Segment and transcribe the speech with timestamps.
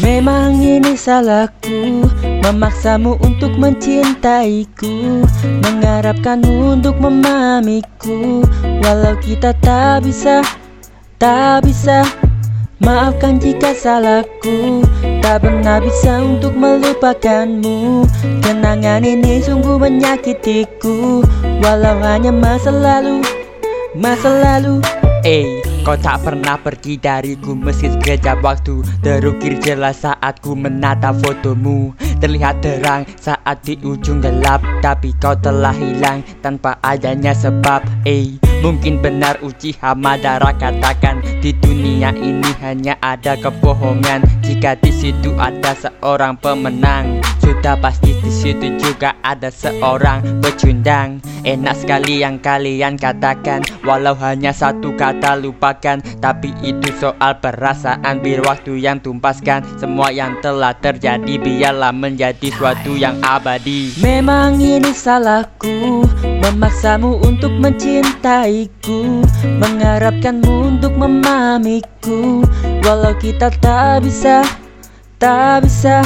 [0.00, 2.08] Memang ini salahku
[2.42, 5.24] Memaksamu untuk mencintaiku
[5.60, 8.40] Mengharapkanmu untuk memahamiku
[8.80, 10.40] Walau kita tak bisa
[11.20, 12.02] Tak bisa
[12.80, 14.80] Maafkan jika salahku.
[15.20, 18.08] Tak pernah bisa untuk melupakanmu.
[18.40, 21.20] Kenangan ini sungguh menyakitiku.
[21.60, 23.20] Walau hanya masa lalu
[23.92, 24.80] Masa lalu
[25.28, 28.84] Eh, kau tak pernah pergi dariku meski sekejap waktu.
[29.00, 31.92] Terukir jelas saat ku menatap fotomu.
[32.20, 37.80] Terlihat terang saat di ujung gelap Tapi kau telah hilang tanpa adanya sebab.
[38.04, 44.24] Eh, mungkin benar uji Hamadara katakan Di dunia ini hanya ada kebohongan.
[44.44, 51.20] Jika di situ ada seorang pemenang Sudah pasti di situ juga ada seorang pecundang.
[51.42, 53.64] Enak sekali yang kalian katakan.
[53.84, 56.00] Walau hanya satu kata lupakan.
[56.20, 59.64] Tapi itu soal perasaan Biar waktu yang tumpaskan.
[59.80, 63.96] Semua yang telah terjadi Biarlah menjadi suatu yang abadi.
[64.00, 66.04] Memang ini salahku.
[66.44, 69.24] Memaksamu untuk mencintaiku.
[69.60, 72.44] Mengharapkanmu untuk memahamiku
[72.84, 74.44] Walau kita tak bisa
[75.20, 76.00] Tak bisa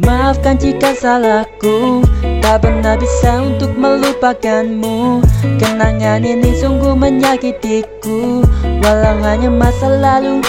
[0.00, 2.00] Maafkan jika salahku
[2.40, 5.20] Tak pernah bisa untuk melupakanmu.
[5.60, 8.40] Kenangan ini sungguh menyakitiku
[8.80, 10.40] Walau hanya masa lalu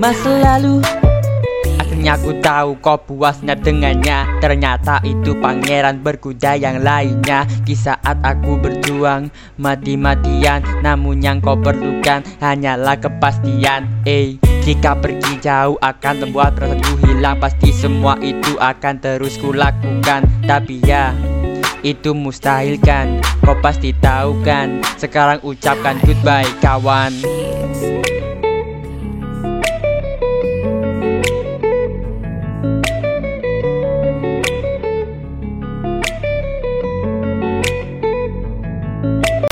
[0.00, 0.80] Masa lalu.
[1.76, 4.40] Akhirnya aku tahu kau puasnya dengannya.
[4.40, 7.44] Ternyata itu pangeran berkuda yang lainnya.
[7.60, 9.28] Di saat aku berjuang
[9.60, 13.84] mati-matian Namun yang kau perlukan hanyalah kepastian.
[14.08, 17.36] Eh, jika pergi jauh akan membuat perasaanku hilang.
[17.40, 20.24] Pasti semua itu akan terus kulakukan.
[20.44, 21.12] Tapi ya,
[21.80, 23.20] itu mustahil kan?
[23.44, 24.84] Kau pasti tahu kan?
[25.00, 27.12] Sekarang ucapkan goodbye kawan